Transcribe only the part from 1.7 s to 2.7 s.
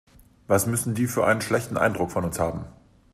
Eindruck von uns haben.